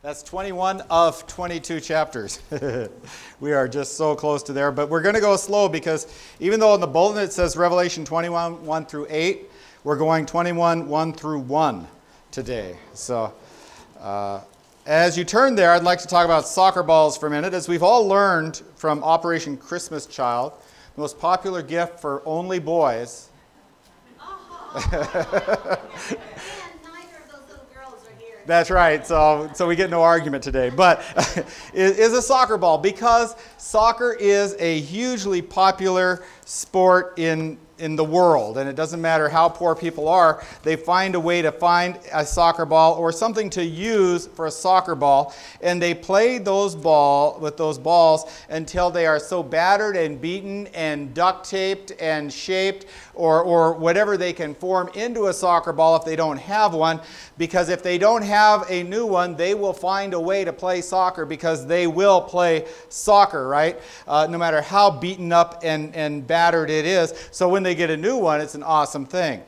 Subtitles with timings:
[0.00, 2.40] That's 21 of 22 chapters.
[3.40, 6.06] we are just so close to there, but we're going to go slow because
[6.38, 9.50] even though in the bulletin it says Revelation 21 1 through 8,
[9.82, 11.86] we're going 21 1 through 1
[12.30, 12.76] today.
[12.94, 13.32] So,
[13.98, 14.42] uh,
[14.86, 17.52] as you turn there, I'd like to talk about soccer balls for a minute.
[17.52, 20.52] As we've all learned from Operation Christmas Child,
[20.94, 23.30] the most popular gift for only boys.
[24.70, 25.76] Uh-huh.
[28.48, 29.06] That's right.
[29.06, 30.70] So, so we get no argument today.
[30.70, 31.04] But
[31.74, 38.58] is a soccer ball because soccer is a hugely popular sport in in the world.
[38.58, 42.24] And it doesn't matter how poor people are, they find a way to find a
[42.24, 45.34] soccer ball or something to use for a soccer ball.
[45.60, 50.66] And they play those ball with those balls until they are so battered and beaten
[50.68, 52.86] and duct taped and shaped
[53.18, 57.00] or, or whatever they can form into a soccer ball if they don't have one.
[57.36, 60.80] Because if they don't have a new one, they will find a way to play
[60.80, 63.78] soccer because they will play soccer, right?
[64.06, 67.12] Uh, no matter how beaten up and, and battered it is.
[67.32, 69.42] So when they get a new one, it's an awesome thing.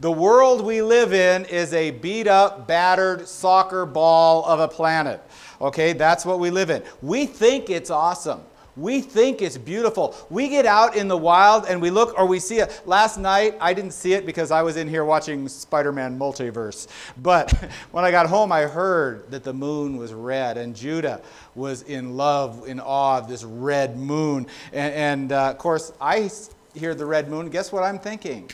[0.00, 5.22] The world we live in is a beat up, battered soccer ball of a planet.
[5.60, 6.82] Okay, that's what we live in.
[7.02, 8.40] We think it's awesome.
[8.76, 10.14] We think it's beautiful.
[10.30, 12.82] We get out in the wild and we look or we see it.
[12.86, 16.86] Last night, I didn't see it because I was in here watching Spider Man Multiverse.
[17.22, 17.52] But
[17.90, 21.20] when I got home, I heard that the moon was red and Judah
[21.54, 24.46] was in love, in awe of this red moon.
[24.72, 26.30] And, and uh, of course, I
[26.74, 28.50] hear the red moon, guess what I'm thinking?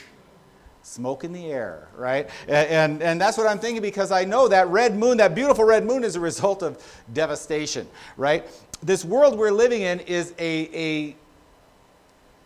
[0.82, 2.30] Smoke in the air, right?
[2.46, 5.64] And, and, and, that's what I'm thinking because I know that red moon, that beautiful
[5.64, 6.80] red moon, is a result of
[7.12, 8.46] devastation, right?
[8.86, 11.16] This world we're living in is a, a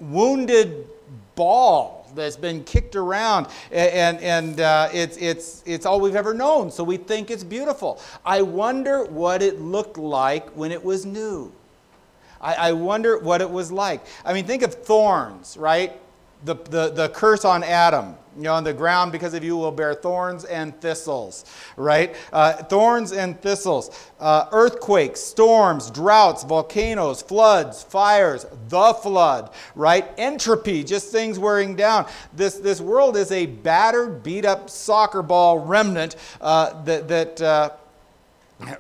[0.00, 0.86] wounded
[1.36, 6.70] ball that's been kicked around and, and uh, it's, it's, it's all we've ever known
[6.70, 11.52] so we think it's beautiful i wonder what it looked like when it was new
[12.41, 14.05] I, I wonder what it was like.
[14.24, 15.92] I mean, think of thorns, right?
[16.44, 18.17] The, the, the curse on Adam.
[18.36, 21.45] You know, on the ground because of you will bear thorns and thistles,
[21.77, 22.14] right?
[22.33, 30.08] Uh, thorns and thistles, uh, earthquakes, storms, droughts, volcanoes, floods, fires, the flood, right?
[30.17, 32.07] Entropy, just things wearing down.
[32.33, 37.70] This, this world is a battered, beat up soccer ball remnant uh, that, that uh,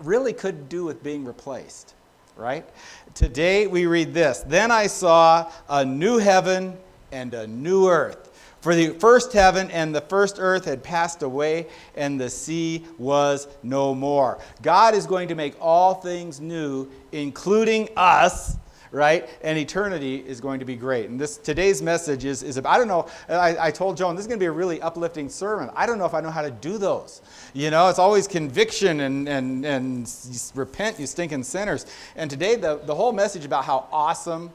[0.00, 1.94] really could do with being replaced,
[2.36, 2.68] right?
[3.14, 6.76] Today we read this Then I saw a new heaven
[7.12, 8.29] and a new earth.
[8.60, 13.48] For the first heaven and the first earth had passed away, and the sea was
[13.62, 14.38] no more.
[14.60, 18.56] God is going to make all things new, including us
[18.92, 19.28] right?
[19.42, 21.08] And eternity is going to be great.
[21.08, 24.24] And this today's message is, is about, I don't know, I, I told Joan this
[24.24, 25.70] is going to be a really uplifting sermon.
[25.74, 27.22] I don't know if I know how to do those.
[27.54, 30.12] You know, it's always conviction and, and, and
[30.54, 31.86] repent, you stinking sinners.
[32.16, 34.50] And today, the, the whole message about how awesome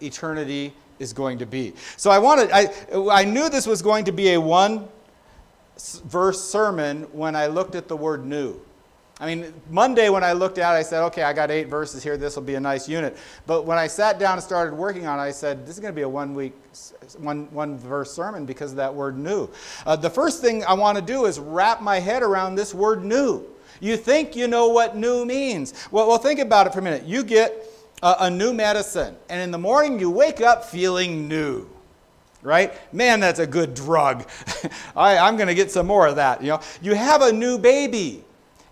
[0.00, 1.74] eternity is going to be.
[1.96, 2.68] So I wanted, I,
[3.10, 4.88] I knew this was going to be a one
[6.04, 8.60] verse sermon when I looked at the word new.
[9.20, 12.02] I mean, Monday when I looked at it, I said, okay, I got eight verses
[12.02, 12.16] here.
[12.16, 13.16] This will be a nice unit.
[13.46, 15.92] But when I sat down and started working on it, I said, this is going
[15.92, 16.54] to be a one week,
[17.18, 19.48] one, one verse sermon because of that word new.
[19.86, 23.04] Uh, the first thing I want to do is wrap my head around this word
[23.04, 23.46] new.
[23.80, 25.74] You think you know what new means.
[25.92, 27.04] Well, well think about it for a minute.
[27.04, 27.52] You get
[28.02, 31.68] a, new medicine, and in the morning you wake up feeling new
[32.44, 32.72] right?
[32.92, 34.28] Man, that's a good drug.
[34.96, 36.42] I, am going to get some more of that.
[36.42, 38.24] You know, you have a new baby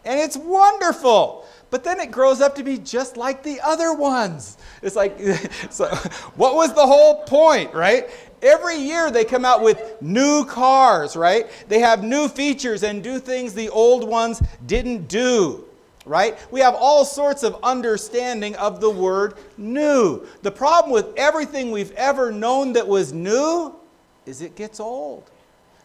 [0.04, 1.46] and it's wonderful.
[1.70, 4.58] But then it grows up to be just like the other ones.
[4.82, 5.19] It's like,
[5.70, 5.86] so
[6.34, 8.08] what was the whole point, right?
[8.42, 11.48] Every year they come out with new cars, right?
[11.69, 15.64] They have new features and do things the old ones didn't do,
[16.06, 16.38] right?
[16.50, 20.27] We have all sorts of understanding of the word new.
[20.43, 23.75] The problem with everything we've ever known that was new
[24.27, 25.31] is it gets old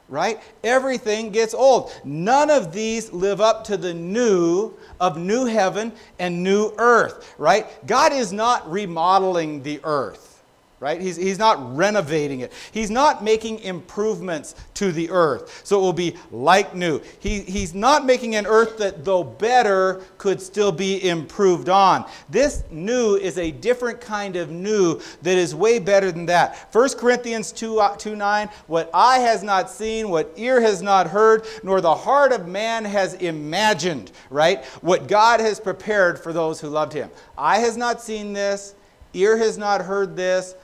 [0.07, 0.39] right?
[0.63, 1.91] Everything gets old.
[2.03, 7.65] None of these live up to the new of new heaven and new earth, right?
[7.87, 10.34] God is not remodeling the earth
[10.81, 10.99] right?
[10.99, 12.51] He's, he's not renovating it.
[12.71, 15.61] He's not making improvements to the earth.
[15.63, 17.01] So it will be like new.
[17.19, 22.05] He, he's not making an earth that, though better, could still be improved on.
[22.29, 26.67] This new is a different kind of new that is way better than that.
[26.73, 31.07] 1 Corinthians 2, uh, 2 9, what eye has not seen, what ear has not
[31.07, 34.65] heard, nor the heart of man has imagined, right?
[34.81, 37.09] What God has prepared for those who loved him.
[37.37, 38.75] Eye has not seen this,
[39.13, 40.55] ear has not heard this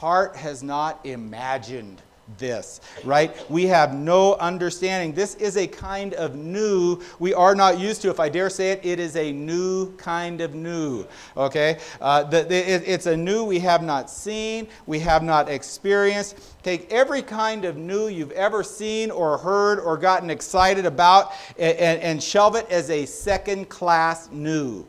[0.00, 2.00] heart has not imagined
[2.38, 3.36] this, right?
[3.50, 5.12] We have no understanding.
[5.12, 8.08] This is a kind of new we are not used to.
[8.08, 11.06] If I dare say it, it is a new kind of new,
[11.36, 11.80] okay?
[12.00, 16.38] Uh, the, the, it, it's a new we have not seen, we have not experienced.
[16.62, 21.76] Take every kind of new you've ever seen or heard or gotten excited about and,
[21.76, 24.86] and, and shelve it as a second class new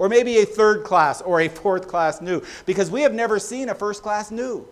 [0.00, 3.68] or maybe a third class or a fourth class new, because we have never seen
[3.68, 4.66] a first class new.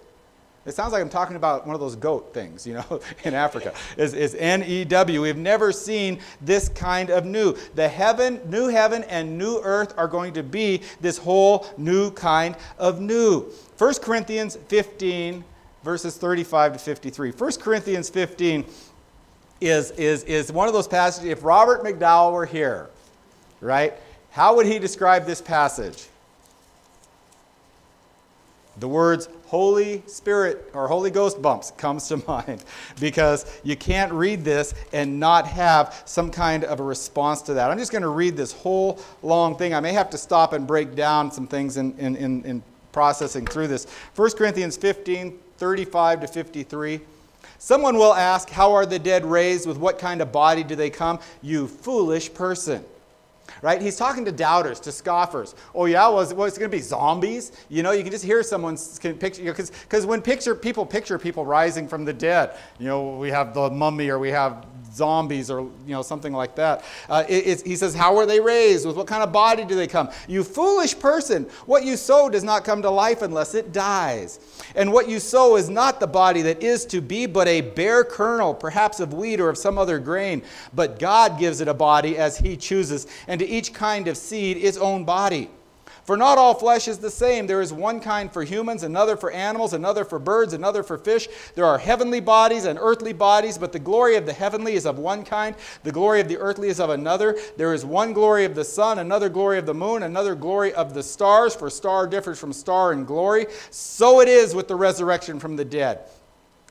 [0.64, 3.74] It sounds like I'm talking about one of those goat things, you know, in Africa.
[3.98, 5.20] Is is N E W.
[5.20, 7.54] We've never seen this kind of new.
[7.74, 12.56] The heaven, new heaven and new earth are going to be this whole new kind
[12.78, 13.52] of new.
[13.76, 15.44] 1 Corinthians 15
[15.84, 17.32] verses 35 to 53.
[17.32, 18.64] 1 Corinthians 15
[19.60, 22.88] is is is one of those passages if Robert McDowell were here,
[23.60, 23.92] right?
[24.30, 26.06] How would he describe this passage?
[28.78, 32.64] The words Holy Spirit or Holy Ghost bumps comes to mind
[33.00, 37.70] because you can't read this and not have some kind of a response to that.
[37.70, 39.74] I'm just going to read this whole long thing.
[39.74, 43.46] I may have to stop and break down some things in, in, in, in processing
[43.46, 43.86] through this.
[44.14, 47.00] 1 Corinthians 15, 35 to 53.
[47.58, 49.66] Someone will ask, How are the dead raised?
[49.66, 51.18] With what kind of body do they come?
[51.42, 52.84] You foolish person
[53.62, 53.80] right?
[53.80, 55.54] He's talking to doubters, to scoffers.
[55.74, 57.52] Oh yeah, well, it's, well, it's going to be zombies.
[57.68, 61.44] You know, you can just hear someone's picture because because when picture people picture people
[61.44, 65.60] rising from the dead, you know, we have the mummy or we have zombies or
[65.60, 66.84] you know something like that.
[67.08, 68.86] Uh, it, he says, "How were they raised?
[68.86, 70.10] With what kind of body do they come?
[70.26, 71.44] You foolish person!
[71.66, 74.40] What you sow does not come to life unless it dies.
[74.74, 78.04] And what you sow is not the body that is to be, but a bare
[78.04, 80.42] kernel, perhaps of wheat or of some other grain.
[80.74, 84.56] But God gives it a body as He chooses, and to each kind of seed
[84.58, 85.50] its own body."
[86.04, 87.46] For not all flesh is the same.
[87.46, 91.28] There is one kind for humans, another for animals, another for birds, another for fish.
[91.54, 94.98] There are heavenly bodies and earthly bodies, but the glory of the heavenly is of
[94.98, 97.36] one kind, the glory of the earthly is of another.
[97.58, 100.94] There is one glory of the sun, another glory of the moon, another glory of
[100.94, 103.46] the stars, for star differs from star in glory.
[103.68, 105.98] So it is with the resurrection from the dead.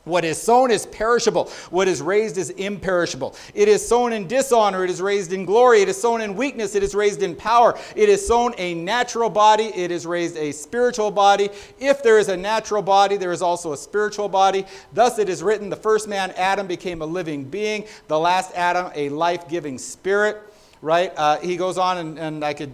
[0.07, 1.49] What is sown is perishable.
[1.69, 3.35] What is raised is imperishable.
[3.53, 4.83] It is sown in dishonor.
[4.83, 5.81] It is raised in glory.
[5.81, 6.75] It is sown in weakness.
[6.75, 7.77] It is raised in power.
[7.95, 9.65] It is sown a natural body.
[9.65, 11.49] It is raised a spiritual body.
[11.79, 14.65] If there is a natural body, there is also a spiritual body.
[14.93, 17.85] Thus it is written the first man, Adam, became a living being.
[18.07, 20.41] The last Adam, a life giving spirit.
[20.81, 21.11] Right?
[21.17, 22.71] Uh, he goes on, and, and I could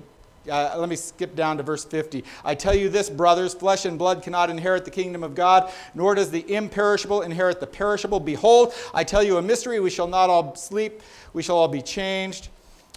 [0.50, 2.24] uh, let me skip down to verse 50.
[2.44, 6.16] I tell you this, brothers flesh and blood cannot inherit the kingdom of God, nor
[6.16, 8.20] does the imperishable inherit the perishable.
[8.20, 9.80] Behold, I tell you a mystery.
[9.80, 11.02] We shall not all sleep,
[11.34, 12.50] we shall all be changed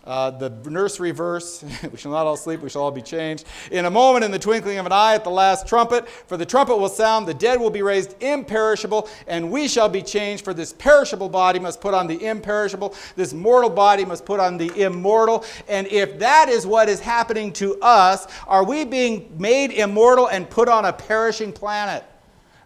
[0.07, 3.45] uh, the nursery verse, we shall not all sleep, we shall all be changed.
[3.73, 6.47] In a moment, in the twinkling of an eye, at the last trumpet, for the
[6.47, 10.45] trumpet will sound, the dead will be raised imperishable, and we shall be changed.
[10.45, 14.57] For this perishable body must put on the imperishable, this mortal body must put on
[14.57, 15.45] the immortal.
[15.69, 20.49] And if that is what is happening to us, are we being made immortal and
[20.49, 22.05] put on a perishing planet?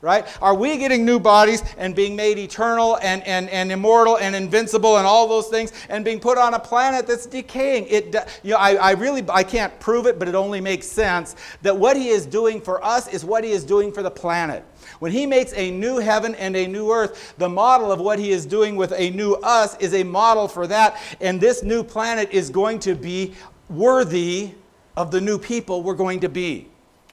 [0.02, 0.26] Right?
[0.40, 4.96] Are we getting new bodies and being made eternal and, and, and immortal and invincible
[4.96, 7.86] and all those things and being put on a planet that's decaying?
[7.88, 11.36] It, you know, I, I really, I can't prove it, but it only makes sense
[11.62, 14.64] that what he is doing for us is what he is doing for the planet.
[15.00, 18.30] When he makes a new heaven and a new earth, the model of what he
[18.30, 21.00] is doing with a new us is a model for that.
[21.20, 23.34] And this new planet is going to be
[23.68, 24.52] worthy
[24.96, 26.68] of the new people we're going to be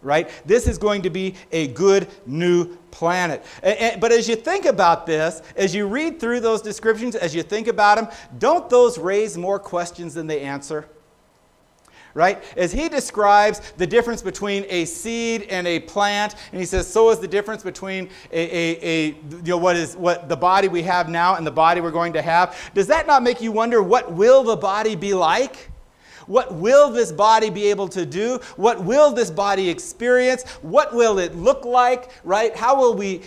[0.08, 0.30] right?
[0.46, 3.44] This is going to be a good new planet.
[3.62, 7.68] But as you think about this, as you read through those descriptions, as you think
[7.68, 8.08] about them,
[8.40, 10.88] don't those raise more questions than they answer?
[12.14, 12.42] Right?
[12.56, 17.12] As he describes the difference between a seed and a plant, and he says, so
[17.12, 20.82] is the difference between a, a, a you know, what is what the body we
[20.82, 22.58] have now and the body we're going to have.
[22.74, 25.70] Does that not make you wonder what will the body be like?
[26.28, 28.40] What will this body be able to do?
[28.56, 30.44] What will this body experience?
[30.62, 32.56] What will it look like, right?
[32.56, 33.22] How will we,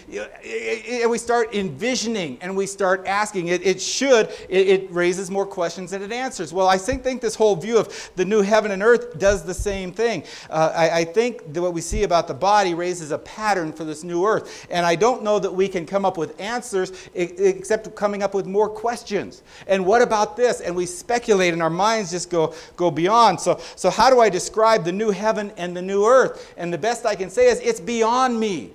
[1.01, 3.49] and we start envisioning and we start asking.
[3.49, 6.53] It, it should, it, it, raises more questions than it answers.
[6.53, 9.55] Well, I think, think this whole view of the new heaven and earth does the
[9.55, 10.25] same thing.
[10.49, 13.85] Uh, I, I think that what we see about the body raises a pattern for
[13.85, 14.67] this new earth.
[14.71, 18.47] And I don't know that we can come up with answers except coming up with
[18.47, 19.43] more questions.
[19.67, 20.61] And what about this?
[20.61, 23.41] And we speculate and our minds just go, go beyond.
[23.41, 26.55] So, so how do I describe the new heaven and the new earth?
[26.57, 28.73] And the best I can say is it's beyond me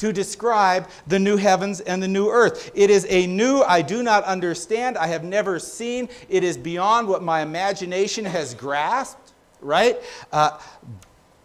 [0.00, 2.70] to describe the new heavens and the new earth.
[2.74, 6.08] It is a new I do not understand, I have never seen.
[6.30, 9.98] It is beyond what my imagination has grasped, right?
[10.32, 10.58] Uh,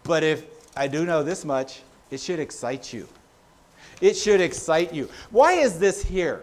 [0.04, 3.06] but if I do know this much, it should excite you.
[4.00, 5.10] It should excite you.
[5.30, 6.42] Why is this here?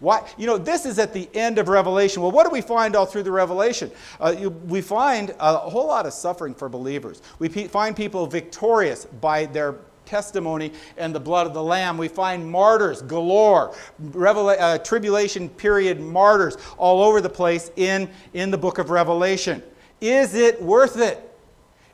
[0.00, 2.22] Why, you know, this is at the end of Revelation.
[2.22, 3.90] Well, what do we find all through the Revelation?
[4.20, 7.20] Uh, we find a whole lot of suffering for believers.
[7.40, 9.74] We pe- find people victorious by their
[10.06, 11.98] testimony and the blood of the Lamb.
[11.98, 13.74] We find martyrs galore,
[14.10, 19.62] Revela- uh, tribulation period martyrs all over the place in, in the book of Revelation.
[20.00, 21.24] Is it worth it?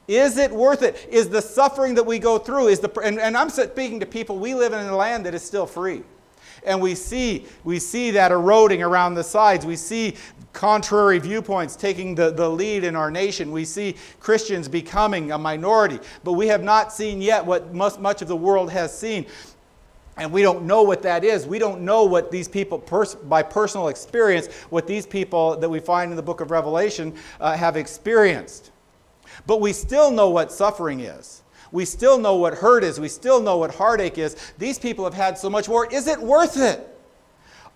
[0.06, 1.08] Is it worth it?
[1.11, 4.38] Is the suffering that we go through, is the, and, and I'm speaking to people,
[4.38, 6.02] we live in a land that is still free
[6.64, 10.14] and we see we see that eroding around the sides we see
[10.52, 15.99] contrary viewpoints taking the, the lead in our nation we see christians becoming a minority
[16.23, 19.26] but we have not seen yet what much, much of the world has seen
[20.16, 21.47] and we don't know what that is.
[21.47, 25.80] We don't know what these people, pers- by personal experience, what these people that we
[25.80, 28.71] find in the book of Revelation uh, have experienced.
[29.47, 31.42] But we still know what suffering is.
[31.74, 33.00] We still know what hurt is.
[33.00, 34.36] We still know what heartache is.
[34.58, 35.92] These people have had so much more.
[35.92, 36.88] Is it worth it?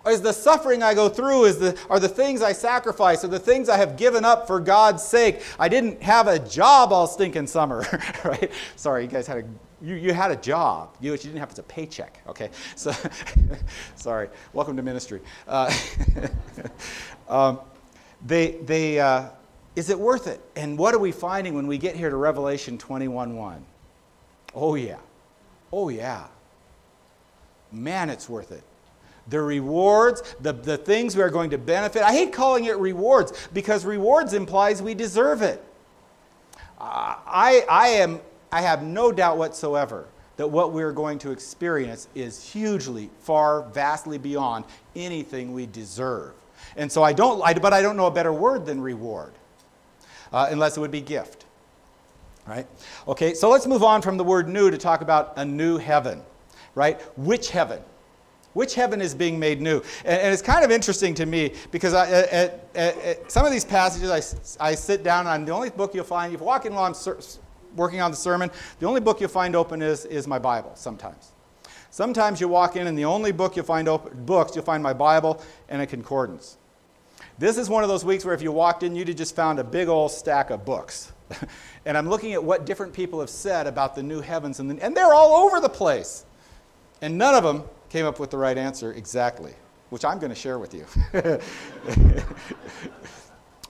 [0.07, 3.37] Is the suffering I go through, is the, are the things I sacrifice, are the
[3.37, 5.41] things I have given up for God's sake?
[5.59, 7.85] I didn't have a job all stinking summer,
[8.23, 8.49] right?
[8.77, 9.43] Sorry, you guys had a
[9.81, 10.95] you, you had a job.
[11.01, 12.51] You, you didn't have a paycheck, okay?
[12.77, 12.93] So,
[13.95, 14.29] sorry.
[14.53, 15.19] Welcome to ministry.
[15.45, 15.77] Uh,
[17.29, 17.59] um,
[18.25, 19.27] they, they, uh,
[19.75, 20.39] is it worth it?
[20.55, 23.65] And what are we finding when we get here to Revelation 21 1?
[24.61, 24.97] Oh, yeah.
[25.71, 26.25] Oh, yeah.
[27.71, 28.63] Man, it's worth it.
[29.29, 32.01] The rewards, the, the things we are going to benefit.
[32.01, 35.63] I hate calling it rewards because rewards implies we deserve it.
[36.77, 38.19] I, I, am,
[38.51, 44.17] I have no doubt whatsoever that what we're going to experience is hugely, far, vastly
[44.17, 46.33] beyond anything we deserve.
[46.75, 49.31] And so I don't, I, but I don't know a better word than reward,
[50.33, 51.45] uh, unless it would be gift
[52.49, 52.67] right?
[53.07, 56.21] Okay, so let's move on from the word new to talk about a new heaven,
[56.75, 56.99] right?
[57.17, 57.79] Which heaven?
[58.53, 59.77] Which heaven is being made new?
[60.03, 63.51] And, and it's kind of interesting to me because I, at, at, at some of
[63.51, 66.45] these passages, I, I sit down and I'm the only book you'll find, if you
[66.45, 66.95] walk in while I'm
[67.75, 71.33] working on the sermon, the only book you'll find open is, is my Bible sometimes.
[71.91, 74.93] Sometimes you walk in and the only book you'll find open, books, you'll find my
[74.93, 76.57] Bible and a concordance.
[77.37, 79.59] This is one of those weeks where if you walked in, you'd have just found
[79.59, 81.13] a big old stack of books.
[81.85, 84.83] and I'm looking at what different people have said about the new heavens, and, the,
[84.83, 86.25] and they're all over the place.
[87.01, 89.53] And none of them came up with the right answer exactly,
[89.89, 90.85] which I'm going to share with you.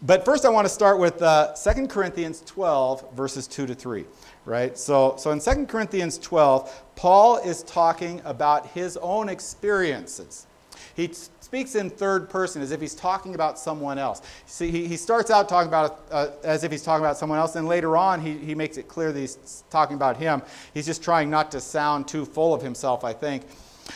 [0.01, 4.05] but first, I want to start with uh, 2 Corinthians 12, verses 2 to 3.
[4.45, 4.77] Right?
[4.77, 10.47] So, so in 2 Corinthians 12, Paul is talking about his own experiences.
[10.95, 14.21] He speaks in third person as if he's talking about someone else.
[14.45, 17.55] See, he, he starts out talking about uh, as if he's talking about someone else,
[17.55, 20.41] and later on he, he makes it clear that he's talking about him.
[20.73, 23.43] He's just trying not to sound too full of himself, I think.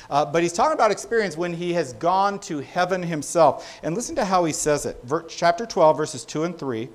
[0.09, 3.79] Uh, but he's talking about experience when he has gone to heaven himself.
[3.83, 4.99] And listen to how he says it.
[5.03, 6.89] Ver- chapter 12, verses 2 and 3.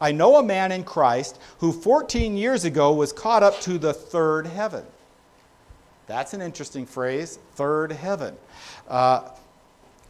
[0.00, 3.92] I know a man in Christ who 14 years ago was caught up to the
[3.92, 4.84] third heaven.
[6.06, 8.34] That's an interesting phrase, third heaven.
[8.88, 9.28] Uh,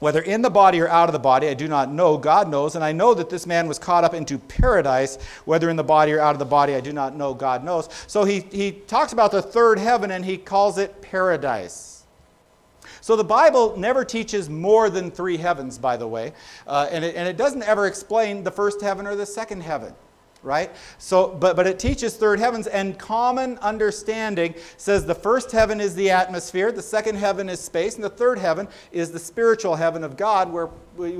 [0.00, 2.18] whether in the body or out of the body, I do not know.
[2.18, 2.74] God knows.
[2.74, 5.18] And I know that this man was caught up into paradise.
[5.44, 7.34] Whether in the body or out of the body, I do not know.
[7.34, 7.88] God knows.
[8.06, 12.04] So he, he talks about the third heaven and he calls it paradise.
[13.02, 16.32] So the Bible never teaches more than three heavens, by the way.
[16.66, 19.94] Uh, and, it, and it doesn't ever explain the first heaven or the second heaven
[20.42, 20.70] right?
[20.98, 25.94] So, but, but it teaches third heavens, and common understanding says the first heaven is
[25.94, 30.04] the atmosphere, the second heaven is space, and the third heaven is the spiritual heaven
[30.04, 30.68] of God, where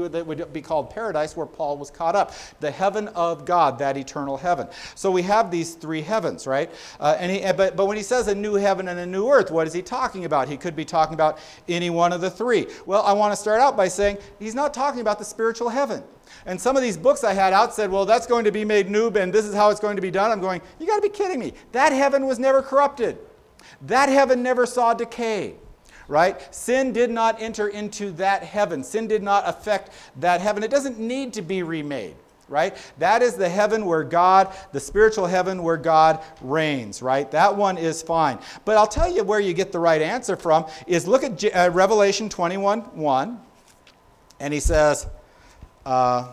[0.09, 2.33] that would be called paradise, where Paul was caught up.
[2.61, 4.69] The heaven of God, that eternal heaven.
[4.95, 6.71] So we have these three heavens, right?
[6.99, 9.51] Uh, and he, but, but when he says a new heaven and a new earth,
[9.51, 10.49] what is he talking about?
[10.49, 12.67] He could be talking about any one of the three.
[12.87, 16.03] Well, I want to start out by saying he's not talking about the spiritual heaven.
[16.47, 18.89] And some of these books I had out said, well, that's going to be made
[18.89, 20.31] new, and this is how it's going to be done.
[20.31, 21.55] I'm going, you got to be kidding me.
[21.73, 23.19] That heaven was never corrupted,
[23.83, 25.57] that heaven never saw decay.
[26.11, 26.53] Right?
[26.53, 28.83] Sin did not enter into that heaven.
[28.83, 30.65] Sin did not affect that heaven.
[30.65, 32.17] It doesn't need to be remade
[32.49, 32.77] right?
[32.99, 37.31] That is the heaven where God, the spiritual heaven where God reigns, right?
[37.31, 38.41] That one is fine.
[38.65, 41.71] But I'll tell you where you get the right answer from is look at uh,
[41.73, 43.41] Revelation 21 1.
[44.41, 45.07] And he says,
[45.87, 46.33] uh,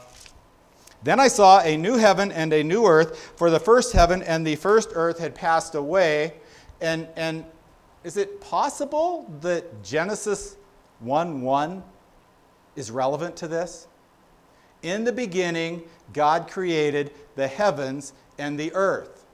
[1.04, 4.46] then I saw a new heaven and a new earth, for the first heaven and
[4.46, 6.34] the first earth had passed away.
[6.82, 7.46] And, and
[8.04, 10.56] is it possible that Genesis
[11.00, 11.84] 1 1
[12.76, 13.88] is relevant to this?
[14.84, 19.26] In the beginning, God created the heavens and the earth.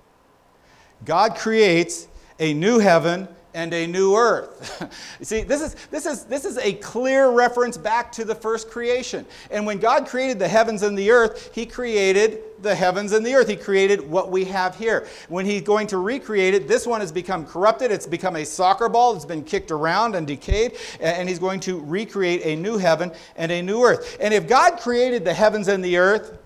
[1.06, 2.08] God creates
[2.40, 4.88] a new heaven and a new earth.
[5.20, 8.70] you see, this is, this, is, this is a clear reference back to the first
[8.70, 9.26] creation.
[9.52, 13.36] And when God created the heavens and the earth, He created the heavens and the
[13.36, 13.48] earth.
[13.48, 15.08] He created what we have here.
[15.30, 17.92] When He's going to recreate it, this one has become corrupted.
[17.92, 19.16] It's become a soccer ball.
[19.16, 20.78] It's been kicked around and decayed.
[21.00, 24.18] And He's going to recreate a new heaven and a new earth.
[24.20, 26.38] And if God created the heavens and the earth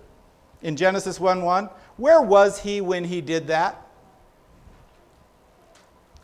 [0.61, 3.87] in Genesis 1 1, where was He when He did that?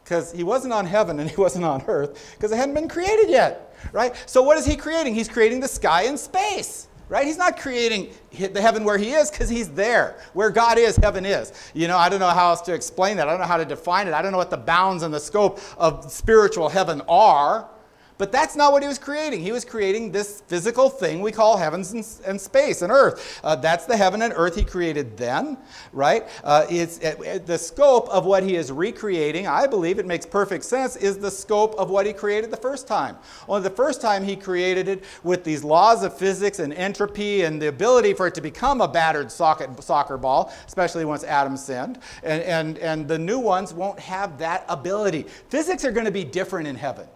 [0.03, 3.29] Because he wasn't on heaven and he wasn't on earth because it hadn't been created
[3.29, 4.15] yet, right?
[4.25, 5.15] So what is he creating?
[5.15, 7.25] He's creating the sky and space, right?
[7.25, 10.19] He's not creating the heaven where he is because he's there.
[10.33, 11.53] Where God is, heaven is.
[11.74, 13.27] You know, I don't know how else to explain that.
[13.27, 14.13] I don't know how to define it.
[14.13, 17.69] I don't know what the bounds and the scope of spiritual heaven are.
[18.17, 19.41] But that's not what he was creating.
[19.41, 23.39] He was creating this physical thing we call heavens and, and space and earth.
[23.43, 25.58] Uh, that's the heaven and earth he created then,
[25.91, 26.27] right?
[26.43, 29.48] Uh, it's it, the scope of what he is recreating.
[29.48, 30.96] I believe it makes perfect sense.
[30.96, 33.17] Is the scope of what he created the first time?
[33.48, 37.62] Only the first time he created it with these laws of physics and entropy and
[37.62, 42.00] the ability for it to become a battered socket, soccer ball, especially once Adam sinned.
[42.22, 45.24] And, and, and the new ones won't have that ability.
[45.50, 47.08] Physics are going to be different in heaven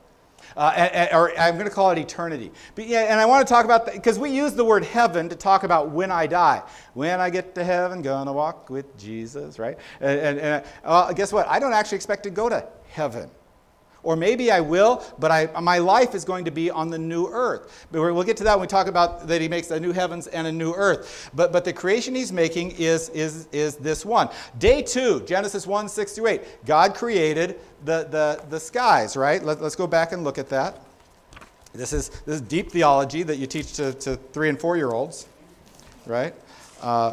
[0.57, 2.51] uh, or I'm going to call it eternity.
[2.75, 5.29] But yeah, and I want to talk about that because we use the word heaven
[5.29, 6.63] to talk about when I die.
[6.93, 9.77] When I get to heaven, gonna walk with Jesus, right?
[10.01, 11.47] And, and, and uh, guess what?
[11.47, 13.29] I don't actually expect to go to heaven.
[14.07, 17.27] Or maybe I will, but I, my life is going to be on the new
[17.27, 17.85] earth.
[17.91, 20.27] But we'll get to that when we talk about that he makes a new heavens
[20.27, 21.29] and a new earth.
[21.35, 24.29] But, but the creation he's making is, is, is this one.
[24.59, 26.65] Day two, Genesis 1 6 through 8.
[26.65, 29.43] God created the, the, the skies, right?
[29.43, 30.81] Let, let's go back and look at that.
[31.73, 34.91] This is, this is deep theology that you teach to, to three and four year
[34.91, 35.27] olds,
[36.05, 36.33] right?
[36.81, 37.11] Uh,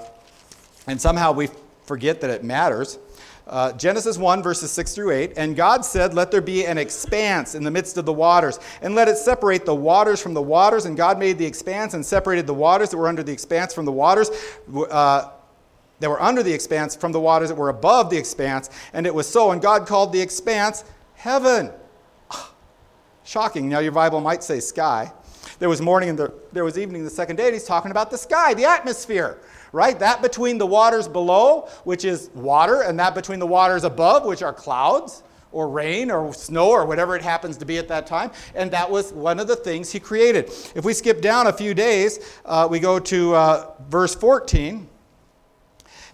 [0.86, 1.48] and somehow we
[1.86, 3.00] forget that it matters.
[3.46, 5.34] Uh, Genesis 1, verses 6 through 8.
[5.36, 8.94] And God said, Let there be an expanse in the midst of the waters, and
[8.94, 10.86] let it separate the waters from the waters.
[10.86, 13.84] And God made the expanse and separated the waters that were under the expanse from
[13.84, 14.30] the waters.
[14.90, 15.30] Uh,
[16.00, 19.14] that were under the expanse from the waters that were above the expanse, and it
[19.14, 19.52] was so.
[19.52, 21.70] And God called the expanse heaven.
[23.24, 23.68] Shocking.
[23.68, 25.12] Now, your Bible might say sky.
[25.58, 28.18] There was morning and there was evening the second day, and he's talking about the
[28.18, 29.38] sky, the atmosphere
[29.74, 29.98] right?
[29.98, 34.40] That between the waters below, which is water, and that between the waters above, which
[34.40, 38.30] are clouds or rain or snow or whatever it happens to be at that time.
[38.54, 40.46] And that was one of the things he created.
[40.74, 44.88] If we skip down a few days, uh, we go to uh, verse 14.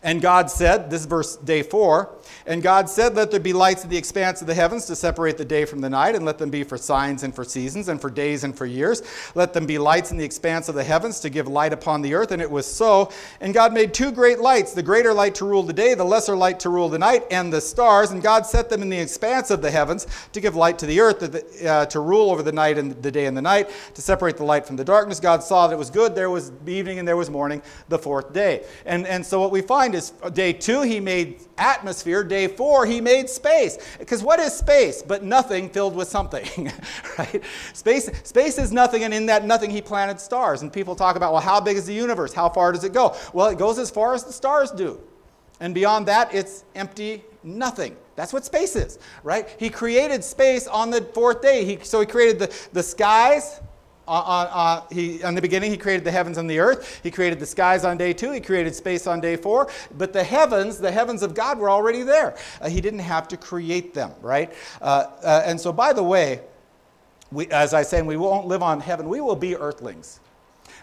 [0.02, 2.10] And God said, this is verse day four,
[2.46, 5.38] and God said, Let there be lights in the expanse of the heavens to separate
[5.38, 8.00] the day from the night, and let them be for signs and for seasons, and
[8.00, 9.02] for days and for years.
[9.34, 12.14] Let them be lights in the expanse of the heavens to give light upon the
[12.14, 12.32] earth.
[12.32, 13.10] And it was so.
[13.40, 16.36] And God made two great lights the greater light to rule the day, the lesser
[16.36, 18.10] light to rule the night, and the stars.
[18.10, 21.00] And God set them in the expanse of the heavens to give light to the
[21.00, 24.36] earth, uh, to rule over the night and the day and the night, to separate
[24.36, 25.20] the light from the darkness.
[25.20, 26.14] God saw that it was good.
[26.14, 28.64] There was evening and there was morning, the fourth day.
[28.86, 32.24] And, and so what we find is day two, he made atmosphere.
[32.30, 33.76] Day four, he made space.
[33.98, 36.72] Because what is space but nothing filled with something,
[37.18, 37.42] right?
[37.72, 40.62] Space, space is nothing, and in that nothing, he planted stars.
[40.62, 42.32] And people talk about, well, how big is the universe?
[42.32, 43.16] How far does it go?
[43.32, 45.00] Well, it goes as far as the stars do.
[45.58, 47.96] And beyond that, it's empty nothing.
[48.14, 49.48] That's what space is, right?
[49.58, 51.64] He created space on the fourth day.
[51.64, 53.60] He, so he created the, the skies,
[54.10, 57.00] on, on, he, in the beginning, he created the heavens and the earth.
[57.02, 58.32] He created the skies on day two.
[58.32, 59.70] He created space on day four.
[59.96, 62.36] But the heavens, the heavens of God, were already there.
[62.60, 64.52] Uh, he didn't have to create them, right?
[64.82, 66.40] Uh, uh, and so, by the way,
[67.30, 69.08] we, as I say, we won't live on heaven.
[69.08, 70.20] We will be earthlings.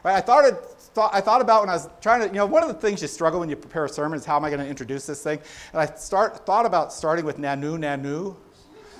[0.04, 0.16] Right?
[0.16, 0.56] I thought, it,
[0.98, 3.08] I thought about when I was trying to, you know, one of the things you
[3.08, 5.40] struggle when you prepare a sermon is how am I going to introduce this thing?
[5.74, 8.36] And I start, thought about starting with Nanu, Nanu,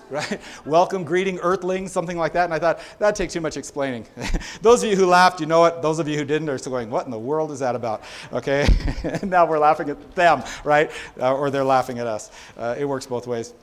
[0.10, 0.40] right?
[0.66, 2.46] Welcome, greeting, earthlings, something like that.
[2.46, 4.06] And I thought, that takes too much explaining.
[4.62, 5.82] Those of you who laughed, you know it.
[5.82, 8.04] Those of you who didn't are still going, what in the world is that about?
[8.34, 8.68] Okay?
[9.04, 10.92] and now we're laughing at them, right?
[11.20, 12.32] Uh, or they're laughing at us.
[12.58, 13.54] Uh, it works both ways.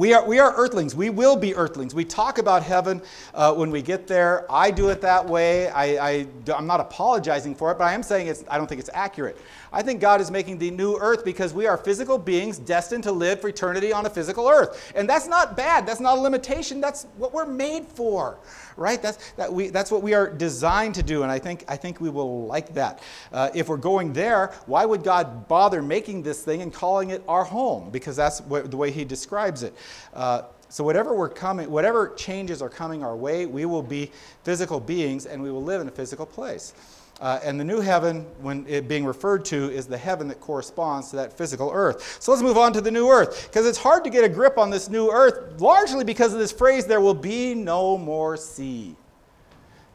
[0.00, 0.94] We are, we are earthlings.
[0.94, 1.94] We will be earthlings.
[1.94, 3.02] We talk about heaven
[3.34, 4.50] uh, when we get there.
[4.50, 5.68] I do it that way.
[5.68, 8.80] I, I, I'm not apologizing for it, but I am saying it's, I don't think
[8.80, 9.36] it's accurate.
[9.74, 13.12] I think God is making the new earth because we are physical beings destined to
[13.12, 14.90] live for eternity on a physical earth.
[14.94, 15.84] And that's not bad.
[15.86, 16.80] That's not a limitation.
[16.80, 18.38] That's what we're made for,
[18.80, 19.00] right?
[19.00, 21.22] That's, that we, that's what we are designed to do.
[21.22, 23.02] And I think, I think we will like that.
[23.30, 27.22] Uh, if we're going there, why would God bother making this thing and calling it
[27.28, 27.90] our home?
[27.90, 29.74] Because that's what, the way He describes it.
[30.14, 34.10] Uh, so whatever we're coming, whatever changes are coming our way, we will be
[34.44, 36.72] physical beings and we will live in a physical place.
[37.20, 41.10] Uh, and the new heaven, when it being referred to, is the heaven that corresponds
[41.10, 42.16] to that physical earth.
[42.18, 44.56] So let's move on to the new earth, because it's hard to get a grip
[44.56, 48.96] on this new earth, largely because of this phrase, there will be no more sea.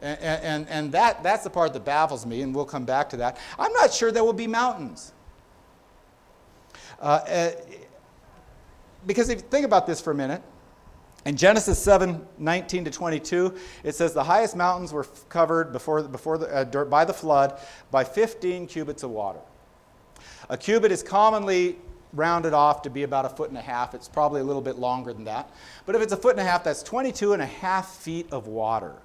[0.01, 3.17] And, and, and that, that's the part that baffles me, and we'll come back to
[3.17, 3.37] that.
[3.57, 5.11] I'm not sure there will be mountains.
[7.01, 7.51] Uh, uh,
[9.07, 10.43] because if you think about this for a minute,
[11.25, 16.37] in Genesis 7 19 to 22, it says the highest mountains were covered before, before
[16.37, 17.59] the, uh, by the flood
[17.91, 19.39] by 15 cubits of water.
[20.49, 21.77] A cubit is commonly
[22.13, 23.93] rounded off to be about a foot and a half.
[23.93, 25.49] It's probably a little bit longer than that.
[25.85, 28.47] But if it's a foot and a half, that's 22 and a half feet of
[28.47, 28.95] water.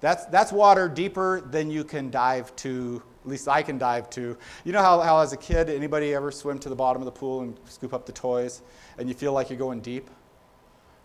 [0.00, 4.36] That's, that's water deeper than you can dive to, at least I can dive to.
[4.64, 7.12] You know how, how as a kid, anybody ever swim to the bottom of the
[7.12, 8.62] pool and scoop up the toys
[8.98, 10.10] and you feel like you're going deep?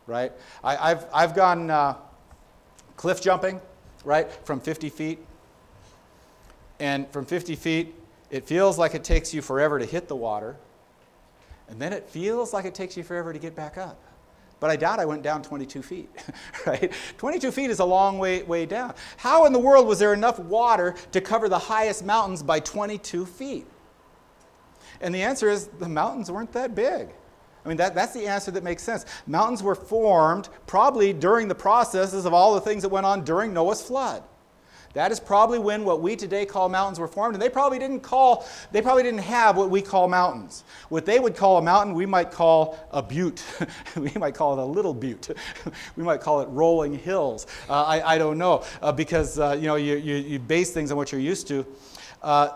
[0.07, 0.31] Right?
[0.63, 1.95] I, have I've gone uh,
[2.95, 3.59] cliff jumping,
[4.03, 5.19] right, from 50 feet.
[6.79, 7.95] And from 50 feet,
[8.29, 10.57] it feels like it takes you forever to hit the water.
[11.69, 13.99] And then it feels like it takes you forever to get back up.
[14.59, 16.09] But I doubt I went down 22 feet,
[16.65, 16.91] right?
[17.17, 18.93] 22 feet is a long way, way down.
[19.17, 23.25] How in the world was there enough water to cover the highest mountains by 22
[23.25, 23.67] feet?
[25.01, 27.09] And the answer is the mountains weren't that big.
[27.63, 29.05] I mean, that, that's the answer that makes sense.
[29.25, 33.53] Mountains were formed probably during the processes of all the things that went on during
[33.53, 34.23] Noah's flood.
[34.93, 38.01] That is probably when what we today call mountains were formed, and they probably didn't
[38.01, 40.63] call, they probably didn't have what we call mountains.
[40.89, 43.43] What they would call a mountain, we might call a butte.
[43.95, 45.31] we might call it a little butte.
[45.95, 47.47] we might call it rolling hills.
[47.67, 50.91] Uh, I, I don't know, uh, because uh, you know you, you, you, base things
[50.91, 51.65] on what you're used to.
[52.21, 52.49] Uh,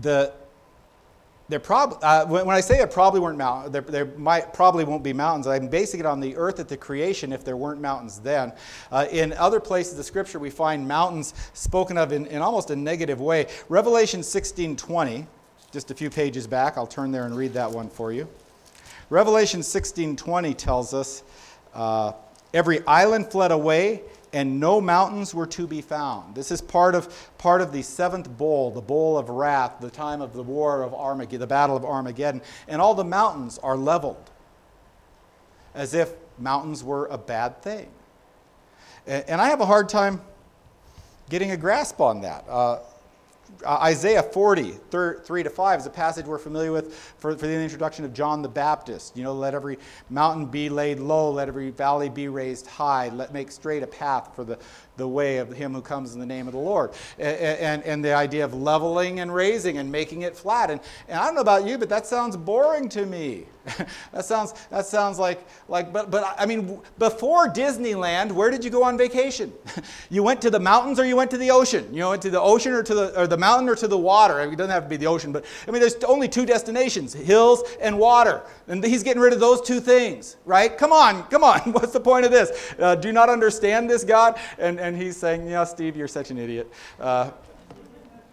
[0.00, 0.32] the
[1.52, 5.02] there prob- uh, when, I say it probably weren't mountains, there, there, might, probably won't
[5.02, 5.46] be mountains.
[5.46, 8.54] I'm basing it on the earth at the creation if there weren't mountains then.
[8.90, 12.76] Uh, in other places of Scripture, we find mountains spoken of in, in almost a
[12.76, 13.48] negative way.
[13.68, 15.26] Revelation 16:20,
[15.72, 16.78] just a few pages back.
[16.78, 18.26] I'll turn there and read that one for you.
[19.10, 21.22] Revelation 16:20 tells us,
[21.74, 22.12] uh,
[22.54, 26.34] "Every island fled away, and no mountains were to be found.
[26.34, 30.22] This is part of, part of the seventh bowl, the bowl of wrath, the time
[30.22, 32.40] of the war of Armageddon, the battle of Armageddon.
[32.66, 34.30] And all the mountains are leveled,
[35.74, 37.88] as if mountains were a bad thing.
[39.06, 40.20] And, I have a hard time
[41.28, 42.44] getting a grasp on that.
[42.48, 42.78] Uh,
[43.64, 47.52] uh, Isaiah 40, 3 to 5 is a passage we're familiar with for, for the
[47.52, 49.16] introduction of John the Baptist.
[49.16, 49.78] You know, let every
[50.10, 54.34] mountain be laid low, let every valley be raised high, let make straight a path
[54.34, 54.58] for the,
[54.96, 56.92] the way of him who comes in the name of the Lord.
[57.18, 60.70] And, and, and the idea of leveling and raising and making it flat.
[60.70, 63.46] And, and I don't know about you, but that sounds boring to me.
[64.12, 68.70] that sounds, that sounds like, like but, but I mean, before Disneyland, where did you
[68.70, 69.52] go on vacation?
[70.10, 71.92] you went to the mountains or you went to the ocean?
[71.94, 74.40] You went to the ocean or to the, or the mountain or to the water.
[74.40, 77.62] It doesn't have to be the ocean, but I mean, there's only two destinations hills
[77.80, 78.42] and water.
[78.68, 80.76] And he's getting rid of those two things, right?
[80.76, 81.60] Come on, come on.
[81.72, 82.74] What's the point of this?
[82.78, 84.38] Uh, do you not understand this, God?
[84.58, 86.70] And, and he's saying, Yeah, Steve, you're such an idiot.
[87.00, 87.30] Uh,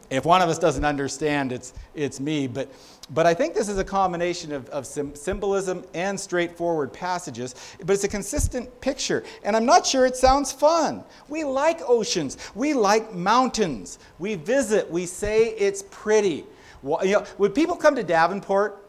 [0.09, 2.47] if one of us doesn't understand, it's, it's me.
[2.47, 2.71] But,
[3.11, 7.53] but I think this is a combination of, of symbolism and straightforward passages,
[7.85, 9.23] but it's a consistent picture.
[9.43, 11.03] And I'm not sure it sounds fun.
[11.27, 13.99] We like oceans, we like mountains.
[14.17, 16.45] We visit, we say it's pretty.
[16.81, 18.83] Well, you know, would people come to Davenport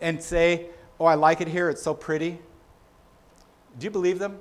[0.00, 0.66] and say,
[1.00, 2.38] Oh, I like it here, it's so pretty?
[3.80, 4.38] Do you believe them?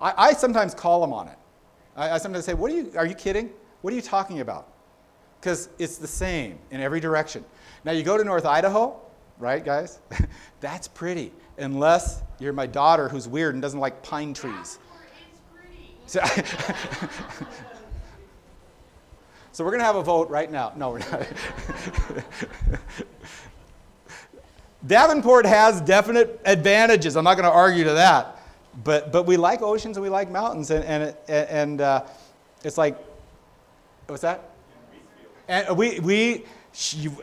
[0.00, 1.38] I, I sometimes call them on it.
[1.96, 3.50] I, I sometimes say, What are you, are you kidding?
[3.82, 4.68] What are you talking about?
[5.40, 7.44] Because it's the same in every direction.
[7.84, 9.00] Now, you go to North Idaho,
[9.38, 10.00] right, guys?
[10.60, 14.78] That's pretty, unless you're my daughter who's weird and doesn't like pine trees.
[16.06, 16.20] So,
[19.52, 20.72] so we're going to have a vote right now.
[20.76, 21.26] No, we're not.
[24.86, 27.16] Davenport has definite advantages.
[27.16, 28.39] I'm not going to argue to that.
[28.84, 30.70] But, but we like oceans and we like mountains.
[30.70, 32.04] And, and, and uh,
[32.62, 32.96] it's like
[34.10, 34.50] What's that?
[35.46, 36.44] And we, we,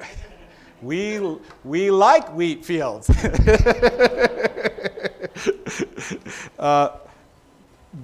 [0.81, 1.19] we,
[1.65, 3.10] we like wheat fields.
[6.57, 6.97] uh,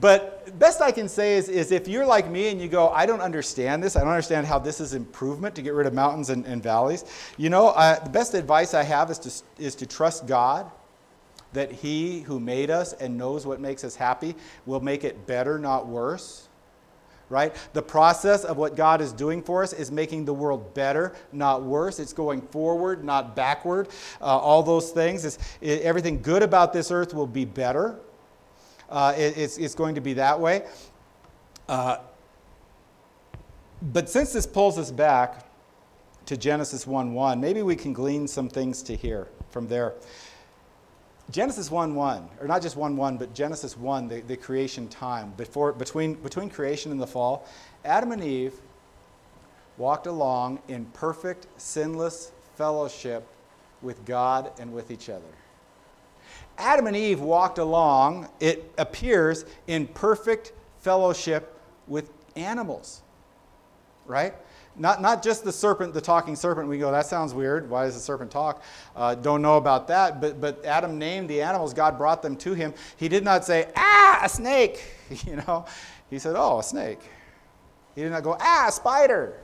[0.01, 3.05] but best I can say is, is if you're like me and you go, I
[3.05, 6.29] don't understand this, I don't understand how this is improvement to get rid of mountains
[6.29, 7.05] and, and valleys,
[7.37, 7.71] you know,
[8.03, 10.69] the best advice I have is to, is to trust God
[11.53, 14.35] that He who made us and knows what makes us happy
[14.65, 16.49] will make it better, not worse
[17.33, 17.55] right?
[17.73, 21.63] The process of what God is doing for us is making the world better, not
[21.63, 21.99] worse.
[21.99, 23.87] It's going forward, not backward.
[24.21, 25.25] Uh, all those things.
[25.25, 27.99] Is, it, everything good about this earth will be better.
[28.87, 30.65] Uh, it, it's, it's going to be that way.
[31.67, 31.97] Uh,
[33.81, 35.47] but since this pulls us back
[36.27, 39.95] to Genesis 1 1, maybe we can glean some things to hear from there.
[41.33, 45.33] Genesis 1 1, or not just 1 1, but Genesis 1, the, the creation time,
[45.35, 47.47] before, between, between creation and the fall,
[47.83, 48.53] Adam and Eve
[49.77, 53.27] walked along in perfect, sinless fellowship
[53.81, 55.23] with God and with each other.
[56.59, 63.01] Adam and Eve walked along, it appears, in perfect fellowship with animals,
[64.05, 64.35] right?
[64.75, 66.67] Not, not just the serpent, the talking serpent.
[66.67, 67.69] We go, that sounds weird.
[67.69, 68.63] Why does the serpent talk?
[68.95, 70.19] Uh, don't know about that.
[70.19, 71.73] But, but Adam named the animals.
[71.73, 72.73] God brought them to him.
[72.97, 74.83] He did not say, ah, a snake.
[75.27, 75.65] You know,
[76.09, 76.99] he said, oh, a snake.
[77.93, 79.35] He did not go, ah, a spider.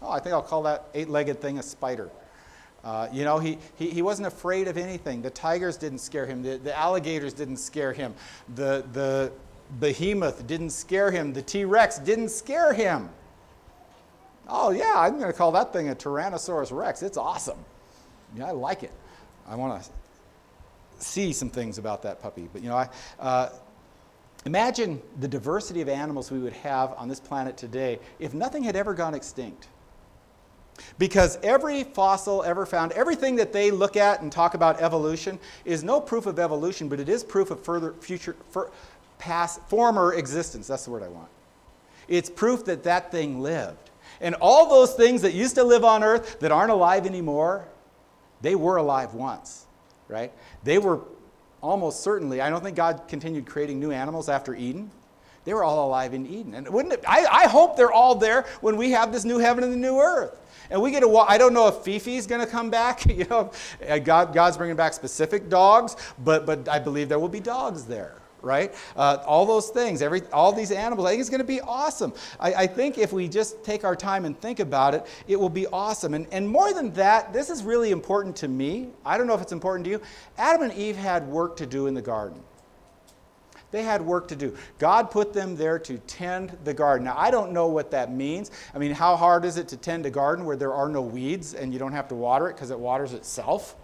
[0.00, 2.08] Oh, I think I'll call that eight legged thing a spider.
[2.84, 5.22] Uh, you know, he, he, he wasn't afraid of anything.
[5.22, 8.14] The tigers didn't scare him, the, the alligators didn't scare him,
[8.54, 9.32] the, the
[9.80, 13.10] behemoth didn't scare him, the T Rex didn't scare him.
[14.48, 17.02] Oh, yeah, I'm going to call that thing a Tyrannosaurus Rex.
[17.02, 17.58] It's awesome.
[18.36, 18.92] Yeah, I like it.
[19.46, 19.90] I want to
[20.98, 22.48] see some things about that puppy.
[22.52, 23.50] But, you know, I, uh,
[24.46, 28.76] imagine the diversity of animals we would have on this planet today if nothing had
[28.76, 29.68] ever gone extinct.
[30.98, 35.82] Because every fossil ever found, everything that they look at and talk about evolution is
[35.82, 38.70] no proof of evolution, but it is proof of further future, for,
[39.18, 40.68] past, former existence.
[40.68, 41.28] That's the word I want.
[42.06, 43.87] It's proof that that thing lived.
[44.20, 47.66] And all those things that used to live on earth that aren't alive anymore,
[48.40, 49.66] they were alive once,
[50.08, 50.32] right?
[50.64, 51.00] They were
[51.60, 54.90] almost certainly, I don't think God continued creating new animals after Eden.
[55.44, 56.54] They were all alive in Eden.
[56.54, 59.64] And wouldn't it, I, I hope they're all there when we have this new heaven
[59.64, 60.38] and the new earth.
[60.70, 63.06] And we get to I don't know if Fifi's going to come back.
[63.16, 63.50] you know,
[63.88, 67.84] uh, God, God's bringing back specific dogs, but, but I believe there will be dogs
[67.84, 68.74] there right?
[68.96, 72.12] Uh, all those things, every, all these animals, I think it's going to be awesome.
[72.38, 75.48] I, I, think if we just take our time and think about it, it will
[75.48, 76.14] be awesome.
[76.14, 78.90] And, and more than that, this is really important to me.
[79.04, 80.00] I don't know if it's important to you.
[80.36, 82.42] Adam and Eve had work to do in the garden.
[83.70, 84.56] They had work to do.
[84.78, 87.04] God put them there to tend the garden.
[87.04, 88.50] Now, I don't know what that means.
[88.74, 91.52] I mean, how hard is it to tend a garden where there are no weeds
[91.52, 93.76] and you don't have to water it because it waters itself?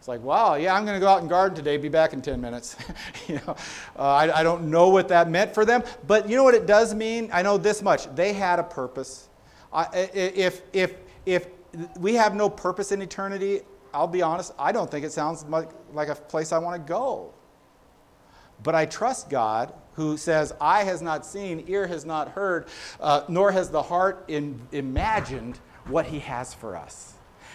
[0.00, 2.22] It's like, wow, yeah, I'm going to go out and garden today, be back in
[2.22, 2.74] 10 minutes.
[3.28, 3.54] you know,
[3.98, 6.64] uh, I, I don't know what that meant for them, but you know what it
[6.64, 7.28] does mean?
[7.34, 8.06] I know this much.
[8.14, 9.28] They had a purpose.
[9.92, 10.94] if, if,
[11.26, 11.48] if
[11.98, 13.60] we have no purpose in eternity,
[13.92, 17.34] I'll be honest, I don't think it sounds like a place I want to go.
[18.62, 22.68] But I trust God who says, Eye has not seen, ear has not heard,
[23.00, 25.58] uh, nor has the heart in, imagined
[25.88, 27.12] what he has for us.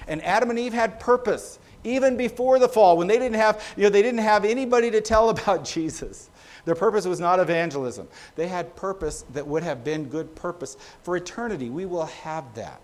[0.08, 3.84] And Adam and Eve had purpose even before the fall when they didn't have, you
[3.84, 6.30] know, they didn't have anybody to tell about Jesus.
[6.66, 8.08] Their purpose was not evangelism.
[8.36, 11.70] They had purpose that would have been good purpose for eternity.
[11.70, 12.82] We will have that.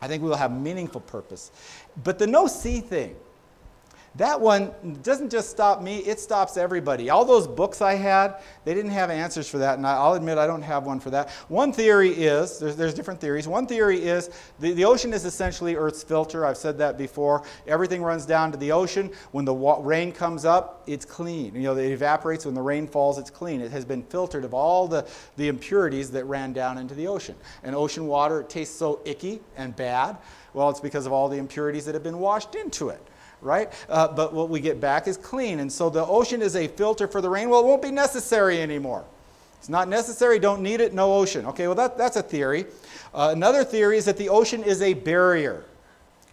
[0.00, 1.50] I think we will have meaningful purpose.
[2.02, 3.16] But the no sea thing,
[4.18, 7.08] that one doesn't just stop me, it stops everybody.
[7.08, 10.46] All those books I had, they didn't have answers for that, and I'll admit I
[10.46, 11.30] don't have one for that.
[11.46, 13.46] One theory is there's, there's different theories.
[13.46, 16.44] One theory is the, the ocean is essentially Earth's filter.
[16.44, 17.44] I've said that before.
[17.68, 19.12] Everything runs down to the ocean.
[19.30, 21.54] When the wa- rain comes up, it's clean.
[21.54, 22.44] You know, it evaporates.
[22.44, 23.60] When the rain falls, it's clean.
[23.60, 27.36] It has been filtered of all the, the impurities that ran down into the ocean.
[27.62, 30.16] And ocean water, it tastes so icky and bad.
[30.54, 33.07] Well, it's because of all the impurities that have been washed into it
[33.40, 33.72] right?
[33.88, 35.60] Uh, but what we get back is clean.
[35.60, 37.48] And so the ocean is a filter for the rain.
[37.48, 39.04] Well, it won't be necessary anymore.
[39.58, 41.44] It's not necessary, don't need it, no ocean.
[41.46, 42.66] Okay, well, that, that's a theory.
[43.12, 45.64] Uh, another theory is that the ocean is a barrier,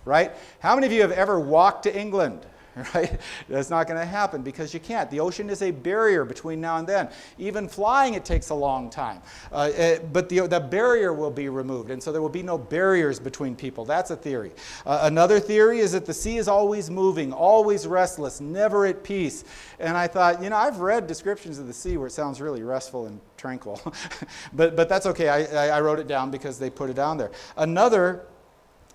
[0.05, 0.31] right?
[0.59, 2.45] How many of you have ever walked to England?
[2.93, 3.19] right?
[3.47, 5.09] That's not going to happen because you can't.
[5.09, 7.09] The ocean is a barrier between now and then.
[7.38, 9.21] Even flying, it takes a long time.
[9.51, 12.43] Uh, it, uh, but the, the barrier will be removed, and so there will be
[12.43, 13.85] no barriers between people.
[13.85, 14.51] That's a theory.
[14.85, 19.45] Uh, another theory is that the sea is always moving, always restless, never at peace.
[19.79, 22.63] And I thought, you know, I've read descriptions of the sea where it sounds really
[22.63, 23.81] restful and tranquil.
[24.53, 25.29] but, but that's okay.
[25.29, 27.31] I, I wrote it down because they put it down there.
[27.55, 28.25] Another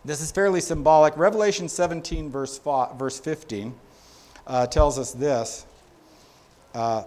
[0.04, 1.16] this is fairly symbolic.
[1.16, 2.58] Revelation 17, verse,
[2.96, 3.74] verse 15,
[4.46, 5.66] uh, tells us this.
[6.74, 7.02] Uh,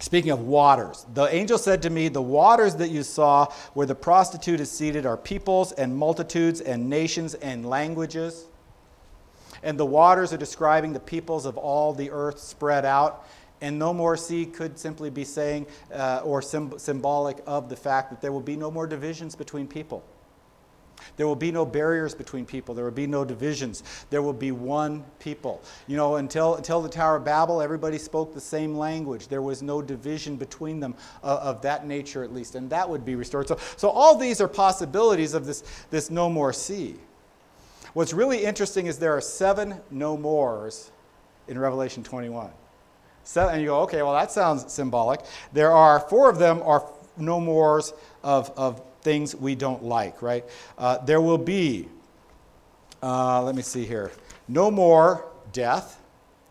[0.00, 3.94] speaking of waters, the angel said to me, The waters that you saw where the
[3.94, 8.46] prostitute is seated are peoples and multitudes and nations and languages.
[9.62, 13.26] And the waters are describing the peoples of all the earth spread out.
[13.60, 18.20] And no more sea could simply be saying uh, or symbolic of the fact that
[18.20, 20.04] there will be no more divisions between people.
[21.16, 22.74] There will be no barriers between people.
[22.74, 23.82] There will be no divisions.
[24.10, 25.62] There will be one people.
[25.86, 29.28] You know, until, until the Tower of Babel, everybody spoke the same language.
[29.28, 33.04] There was no division between them uh, of that nature, at least, and that would
[33.04, 33.48] be restored.
[33.48, 36.96] So, so all these are possibilities of this, this no more sea.
[37.94, 40.92] What's really interesting is there are seven no mores
[41.48, 42.50] in Revelation 21.
[43.24, 45.20] Seven, and you go, okay, well, that sounds symbolic.
[45.52, 50.44] There are four of them are no mores of, of things we don't like, right?
[50.76, 51.88] Uh, there will be,
[53.02, 54.12] uh, let me see here,
[54.48, 55.98] no more death,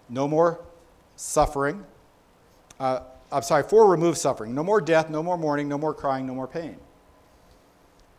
[0.10, 0.66] no more
[1.18, 1.86] suffering.
[2.80, 4.56] Uh, I'm sorry, for remove suffering.
[4.56, 6.78] No more death, no more mourning, no more crying, no more pain.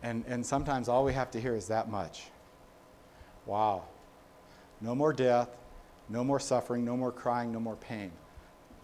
[0.04, 2.26] And, and sometimes all we have to hear is that much.
[3.44, 3.86] Wow.
[4.80, 5.48] No more death,
[6.08, 8.12] no more suffering, no more crying, no more pain.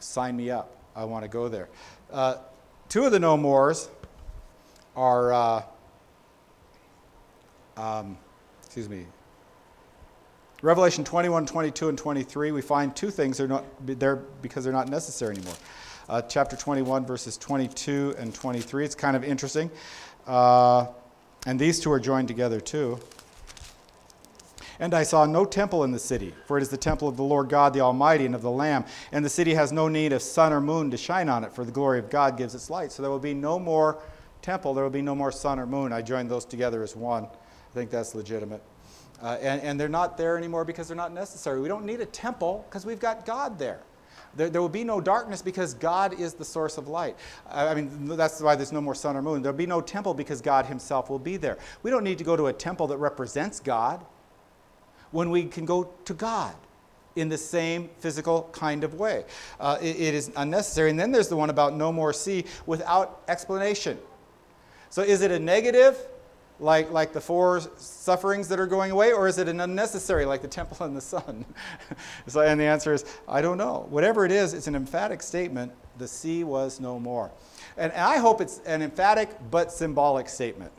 [0.01, 0.77] Sign me up.
[0.97, 1.69] I want to go there.
[2.13, 2.39] Uh,
[2.89, 3.89] two of the no mores
[4.97, 5.63] are, uh,
[7.77, 8.17] um,
[8.63, 9.07] excuse me,
[10.63, 14.89] Revelation 21, 22, and 23, we find two things are not there because they're not
[14.89, 15.57] necessary anymore.
[16.09, 18.85] Uh, chapter 21, verses 22 and 23.
[18.85, 19.71] It's kind of interesting.
[20.27, 20.87] Uh,
[21.47, 22.99] and these two are joined together too.
[24.81, 27.23] And I saw no temple in the city, for it is the temple of the
[27.23, 28.85] Lord God the Almighty and of the Lamb.
[29.13, 31.65] And the city has no need of sun or moon to shine on it, for
[31.65, 32.91] the glory of God gives its light.
[32.91, 34.03] So there will be no more
[34.45, 35.93] temple, there will be no more sun or moon.
[35.93, 37.25] I joined those together as one.
[37.25, 38.63] I think that's legitimate.
[39.23, 41.61] Uh, and, and they're not there anymore because they're not necessary.
[41.61, 43.81] We don't need a temple because we've got God there.
[44.37, 47.17] There, there, will be no darkness because God is the source of light.
[47.49, 49.43] I mean, that's why there's no more sun or moon.
[49.43, 51.57] There'll be no temple because God Himself will be there.
[51.83, 54.05] We don't need to go to a temple that represents God
[55.13, 56.55] when we can go to God
[57.17, 59.25] in the same physical kind of way.
[59.61, 60.91] Uh, it, it is unnecessary.
[60.91, 63.99] And then there's the one about no more sea without explanation.
[64.95, 65.99] So is it a negative,
[66.61, 70.41] like, like the four sufferings that are going away, or is it an unnecessary, like
[70.41, 71.45] the temple and the sun?
[72.29, 73.89] so, and the answer is, I don't know.
[73.91, 77.33] Whatever it is, it's an emphatic statement the sea was no more.
[77.77, 80.71] And I hope it's an emphatic but symbolic statement.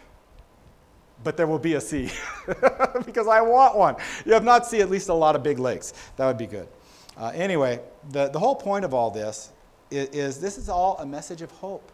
[1.22, 2.10] But there will be a sea,
[3.06, 3.98] because I want one.
[4.26, 5.92] You have not seen at least a lot of big lakes.
[6.16, 6.70] That would be good.
[7.18, 9.52] Uh, anyway, the, the whole point of all this
[9.92, 11.92] is, is this is all a message of hope.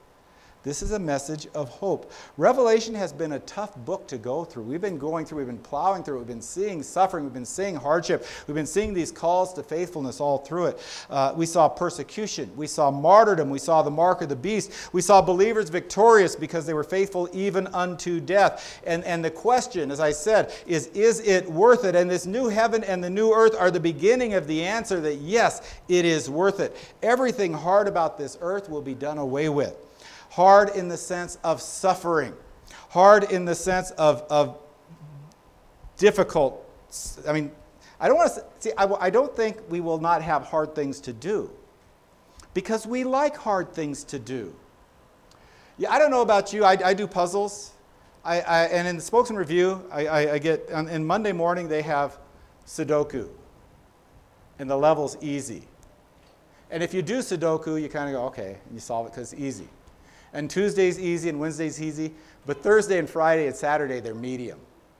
[0.63, 2.11] This is a message of hope.
[2.37, 4.61] Revelation has been a tough book to go through.
[4.63, 7.75] We've been going through, we've been plowing through, we've been seeing suffering, we've been seeing
[7.75, 11.05] hardship, we've been seeing these calls to faithfulness all through it.
[11.09, 15.01] Uh, we saw persecution, we saw martyrdom, we saw the mark of the beast, we
[15.01, 18.81] saw believers victorious because they were faithful even unto death.
[18.85, 21.95] And, and the question, as I said, is is it worth it?
[21.95, 25.15] And this new heaven and the new earth are the beginning of the answer that
[25.15, 26.77] yes, it is worth it.
[27.01, 29.75] Everything hard about this earth will be done away with
[30.31, 32.33] hard in the sense of suffering,
[32.89, 34.57] hard in the sense of, of
[35.97, 36.65] difficult.
[37.27, 37.51] I mean,
[37.99, 41.01] I don't want to see, I, I don't think we will not have hard things
[41.01, 41.51] to do
[42.53, 44.55] because we like hard things to do.
[45.77, 47.73] Yeah, I don't know about you, I, I do puzzles.
[48.23, 52.19] I, I, and in the Spokesman Review, I, I, get, in Monday morning, they have
[52.65, 53.27] Sudoku,
[54.59, 55.63] and the level's easy.
[56.69, 59.33] And if you do Sudoku, you kind of go, okay, and you solve it because
[59.33, 59.67] it's easy.
[60.33, 62.13] And Tuesday's easy and Wednesday's easy,
[62.45, 64.59] but Thursday and Friday and Saturday they're medium.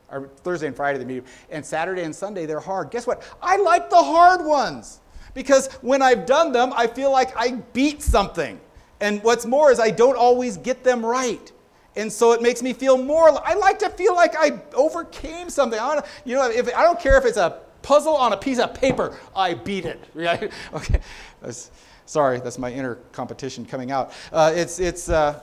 [0.10, 1.26] Or Thursday and Friday they're medium.
[1.50, 2.91] And Saturday and Sunday they're hard.
[2.91, 3.24] Guess what?
[3.41, 5.00] I like the hard ones
[5.34, 8.60] because when I've done them, I feel like I beat something.
[9.00, 11.52] And what's more is I don't always get them right.
[11.96, 15.80] And so it makes me feel more, I like to feel like I overcame something.
[15.80, 18.60] I don't, you know, if, I don't care if it's a puzzle on a piece
[18.60, 20.52] of paper, I beat it, right?
[20.74, 21.02] Okay.
[22.12, 24.12] Sorry, that's my inner competition coming out.
[24.34, 25.39] Uh, it's, it's, uh,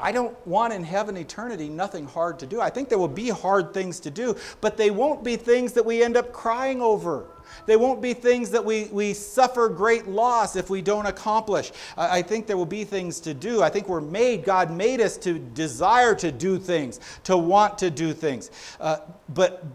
[0.00, 2.58] I don't want in heaven eternity nothing hard to do.
[2.58, 5.84] I think there will be hard things to do, but they won't be things that
[5.84, 7.26] we end up crying over.
[7.66, 11.70] They won't be things that we, we suffer great loss if we don't accomplish.
[11.98, 13.62] I, I think there will be things to do.
[13.62, 17.90] I think we're made, God made us to desire to do things, to want to
[17.90, 18.50] do things.
[18.80, 19.00] Uh,
[19.34, 19.66] but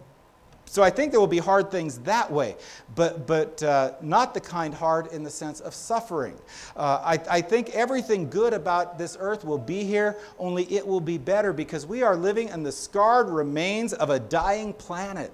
[0.69, 2.55] so I think there will be hard things that way,
[2.93, 6.39] but, but uh, not the kind hard in the sense of suffering.
[6.77, 11.01] Uh, I, I think everything good about this earth will be here, only it will
[11.01, 15.31] be better because we are living in the scarred remains of a dying planet.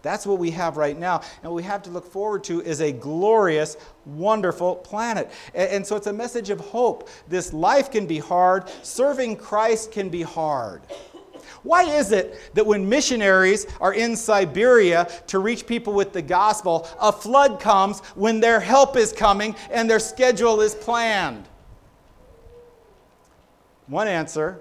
[0.00, 1.20] That's what we have right now.
[1.42, 5.30] And what we have to look forward to is a glorious, wonderful planet.
[5.52, 7.10] And, and so it's a message of hope.
[7.28, 10.80] This life can be hard, serving Christ can be hard.
[11.62, 16.88] Why is it that when missionaries are in Siberia to reach people with the gospel,
[17.00, 21.48] a flood comes when their help is coming and their schedule is planned?
[23.86, 24.60] One answer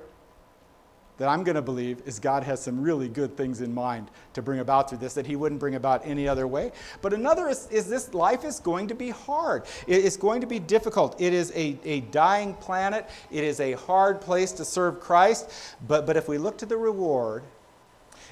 [1.18, 4.42] that I'm going to believe is God has some really good things in mind to
[4.42, 6.72] bring about through this that He wouldn't bring about any other way.
[7.02, 9.66] But another is, is this life is going to be hard.
[9.88, 11.20] It's going to be difficult.
[11.20, 15.52] It is a, a dying planet, it is a hard place to serve Christ.
[15.88, 17.44] But, but if we look to the reward,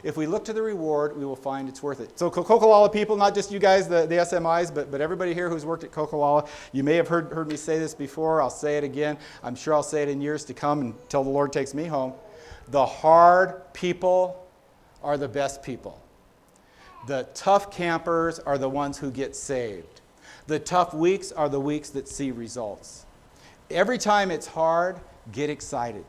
[0.04, 2.20] if we look to the reward, we will find it's worth it.
[2.20, 5.66] So, Cocolalla people, not just you guys, the, the SMIs, but, but everybody here who's
[5.66, 8.42] worked at Cocolalla, you may have heard, heard me say this before.
[8.42, 9.18] I'll say it again.
[9.42, 12.14] I'm sure I'll say it in years to come until the Lord takes me home.
[12.70, 14.48] The hard people
[15.04, 16.02] are the best people.
[17.08, 20.02] The tough campers are the ones who get saved.
[20.48, 23.06] The tough weeks are the weeks that see results.
[23.70, 25.00] Every time it's hard,
[25.32, 26.06] get excited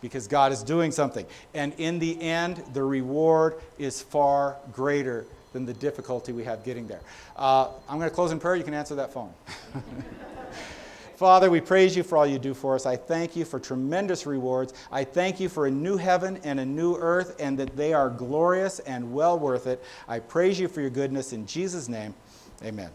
[0.00, 1.26] because God is doing something.
[1.54, 6.86] And in the end, the reward is far greater than the difficulty we have getting
[6.86, 7.00] there.
[7.36, 8.56] Uh, I'm going to close in prayer.
[8.56, 9.32] You can answer that phone.
[11.16, 12.86] Father, we praise you for all you do for us.
[12.86, 14.74] I thank you for tremendous rewards.
[14.90, 18.10] I thank you for a new heaven and a new earth, and that they are
[18.10, 19.82] glorious and well worth it.
[20.08, 21.32] I praise you for your goodness.
[21.32, 22.14] In Jesus' name,
[22.64, 22.90] amen.